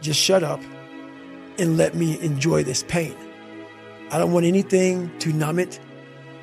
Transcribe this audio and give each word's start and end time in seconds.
just 0.00 0.20
shut 0.20 0.42
up 0.42 0.60
and 1.58 1.76
let 1.76 1.94
me 1.94 2.20
enjoy 2.20 2.64
this 2.64 2.82
pain. 2.84 3.16
I 4.10 4.18
don't 4.18 4.32
want 4.32 4.46
anything 4.46 5.16
to 5.20 5.32
numb 5.32 5.58
it. 5.58 5.78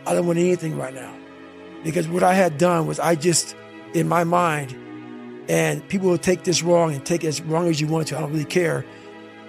I 0.05 0.13
don't 0.13 0.25
want 0.25 0.39
anything 0.39 0.77
right 0.77 0.93
now. 0.93 1.13
Because 1.83 2.07
what 2.07 2.23
I 2.23 2.33
had 2.33 2.57
done 2.57 2.87
was 2.87 2.99
I 2.99 3.15
just, 3.15 3.55
in 3.93 4.07
my 4.07 4.23
mind, 4.23 4.75
and 5.49 5.85
people 5.87 6.09
will 6.09 6.17
take 6.17 6.43
this 6.43 6.63
wrong 6.63 6.93
and 6.93 7.05
take 7.05 7.23
it 7.23 7.27
as 7.27 7.41
wrong 7.41 7.67
as 7.67 7.81
you 7.81 7.87
want 7.87 8.07
to, 8.07 8.17
I 8.17 8.21
don't 8.21 8.31
really 8.31 8.45
care. 8.45 8.85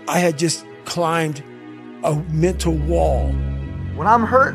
I 0.09 0.19
had 0.19 0.39
just 0.39 0.65
climbed 0.85 1.43
a 2.03 2.15
mental 2.31 2.75
wall. 2.75 3.29
When 3.95 4.07
I'm 4.07 4.25
hurt, 4.25 4.55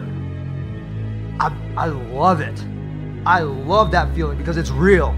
I, 1.40 1.56
I 1.78 1.88
love 1.88 2.42
it. 2.42 2.64
I 3.26 3.42
love 3.42 3.92
that 3.92 4.14
feeling 4.16 4.38
because 4.38 4.58
it's 4.58 4.72
real. 4.72 5.16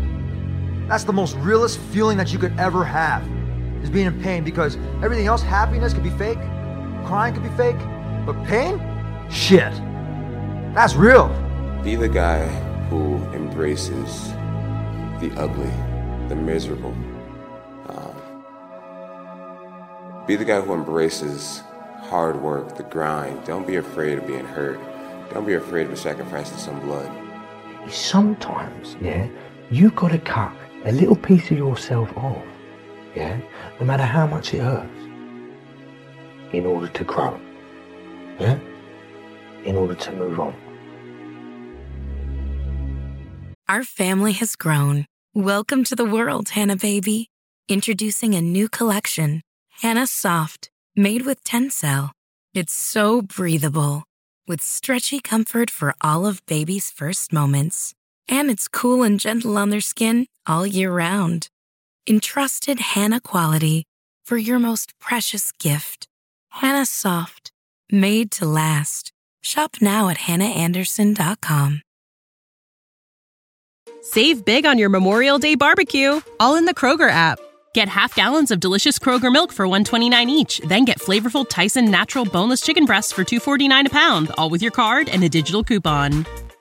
That's 0.88 1.03
the 1.03 1.14
most 1.14 1.36
realest 1.38 1.80
feeling 1.80 2.17
that 2.17 2.31
you 2.31 2.38
could 2.38 2.58
ever 2.59 2.83
have 2.83 3.23
is 3.86 3.91
being 3.91 4.08
in 4.08 4.22
pain 4.22 4.44
because 4.44 4.78
everything 5.03 5.28
else, 5.28 5.41
happiness 5.41 5.94
could 5.94 6.03
be 6.03 6.09
fake, 6.11 6.39
crying 7.05 7.33
could 7.33 7.44
be 7.44 7.50
fake, 7.50 7.78
but 8.25 8.36
pain, 8.45 8.81
shit, 9.30 9.72
that's 10.73 10.95
real. 10.95 11.30
Be 11.83 11.95
the 11.95 12.09
guy 12.09 12.47
who 12.89 13.17
embraces 13.33 14.30
the 15.22 15.31
ugly, 15.38 15.72
the 16.30 16.36
miserable. 16.36 16.95
Um, 17.88 18.16
be 20.25 20.36
the 20.36 20.45
guy 20.45 20.59
who 20.59 20.73
embraces 20.73 21.61
hard 22.02 22.42
work, 22.42 22.75
the 22.75 22.83
grind. 22.83 23.45
Don't 23.45 23.67
be 23.67 23.75
afraid 23.75 24.17
of 24.17 24.25
being 24.25 24.45
hurt. 24.45 24.80
Don't 25.31 25.45
be 25.45 25.53
afraid 25.53 25.88
of 25.88 25.97
sacrificing 25.99 26.58
some 26.58 26.80
blood. 26.80 27.11
Sometimes, 27.89 28.95
yeah, 28.99 29.27
you 29.70 29.92
gotta 29.92 30.17
cut 30.17 30.52
a 30.86 30.92
little 30.92 31.16
piece 31.16 31.52
of 31.52 31.58
yourself 31.58 32.16
off, 32.17 32.44
yeah, 33.16 33.39
no 33.80 33.85
matter 33.85 34.03
how 34.03 34.27
much 34.27 34.53
it 34.53 34.61
hurts, 34.61 35.02
in 36.52 36.66
order 36.66 36.88
to 36.89 37.03
grow, 37.03 37.39
yeah, 38.39 38.59
in 39.63 39.75
order 39.75 39.95
to 39.95 40.11
move 40.11 40.39
on. 40.39 40.53
Our 43.67 43.83
family 43.83 44.33
has 44.33 44.55
grown. 44.55 45.05
Welcome 45.33 45.83
to 45.86 45.95
the 45.95 46.05
world, 46.05 46.49
Hanna 46.49 46.75
Baby. 46.75 47.30
Introducing 47.67 48.36
a 48.36 48.42
new 48.42 48.70
collection, 48.70 49.42
Hanna 49.81 50.05
Soft, 50.08 50.70
made 50.95 51.25
with 51.25 51.43
Tencel. 51.43 52.11
It's 52.54 52.73
so 52.73 53.21
breathable, 53.21 54.04
with 54.48 54.61
stretchy 54.61 55.20
comfort 55.20 55.71
for 55.71 55.95
all 56.02 56.27
of 56.27 56.45
baby's 56.45 56.92
first 56.92 57.33
moments. 57.33 57.93
And 58.27 58.49
it's 58.52 58.67
cool 58.67 59.04
and 59.04 59.20
gentle 59.20 59.58
on 59.58 59.71
their 59.71 59.81
skin 59.81 60.27
all 60.45 60.65
year 60.67 60.92
round. 60.92 61.48
Entrusted 62.08 62.80
Hanna 62.80 63.20
quality 63.20 63.83
for 64.26 64.38
your 64.38 64.60
most 64.60 64.93
precious 64.99 65.52
gift. 65.54 66.08
Hanna 66.49 66.86
Soft, 66.86 67.52
made 67.92 68.32
to 68.33 68.45
last. 68.45 69.11
Shop 69.42 69.77
now 69.82 70.10
at 70.10 70.17
hannaandersson.com. 70.17 71.82
Save 74.02 74.45
big 74.45 74.67
on 74.67 74.77
your 74.77 74.89
Memorial 74.89 75.39
Day 75.39 75.55
barbecue, 75.55 76.21
all 76.39 76.55
in 76.55 76.66
the 76.66 76.76
Kroger 76.76 77.10
app. 77.10 77.39
Get 77.73 77.89
half 77.89 78.14
gallons 78.14 78.52
of 78.52 78.60
delicious 78.60 78.99
Kroger 78.99 79.32
milk 79.32 79.52
for 79.52 79.67
129 79.67 80.30
each, 80.30 80.60
then 80.60 80.86
get 80.86 80.99
flavorful 80.99 81.49
Tyson 81.49 81.89
natural 81.89 82.23
boneless 82.23 82.61
chicken 82.61 82.86
breasts 82.86 83.11
for 83.11 83.23
249 83.23 83.87
a 83.87 83.89
pound, 83.89 84.32
all 84.37 84.52
with 84.52 84.61
your 84.61 84.72
card 84.72 85.10
and 85.10 85.23
a 85.23 85.30
digital 85.30 85.64
coupon. 85.64 86.23